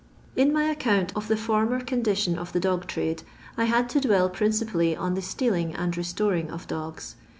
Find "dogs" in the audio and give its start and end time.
6.65-7.17